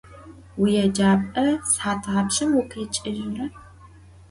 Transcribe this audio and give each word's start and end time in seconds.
Vuiêcap'e 0.59 1.45
sıhat 1.71 1.99
thapşşım 2.05 2.49
vukhiç'ıjıre? 2.55 3.45